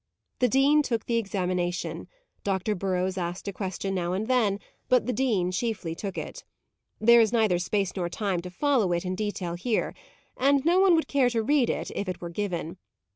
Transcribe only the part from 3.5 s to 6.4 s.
question now and then, but the dean chiefly took